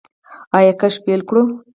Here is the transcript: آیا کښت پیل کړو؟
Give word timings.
آیا 0.57 0.73
کښت 0.81 0.99
پیل 1.05 1.21
کړو؟ 1.27 1.43